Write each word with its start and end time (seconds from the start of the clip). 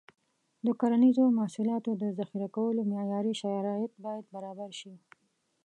د 0.65 0.67
کرنیزو 0.79 1.23
محصولاتو 1.37 1.91
د 2.01 2.03
ذخیره 2.19 2.47
کولو 2.55 2.81
معیاري 2.91 3.33
شرایط 3.41 3.91
باید 4.05 4.25
برابر 4.35 4.69
شي. 4.79 4.93